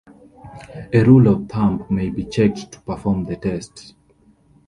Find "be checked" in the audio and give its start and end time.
2.09-2.71